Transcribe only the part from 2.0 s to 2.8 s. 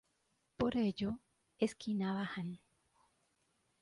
bajan!